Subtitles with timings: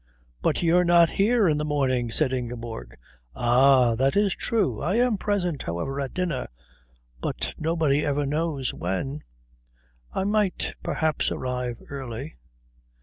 [0.41, 2.97] "But you're not here in the morning," said Ingeborg.
[3.35, 4.81] "Ah that is true.
[4.81, 6.47] I am present, however, at dinner."
[7.21, 9.21] "But nobody ever knows when."
[10.11, 12.37] "I might, perhaps, arrive early."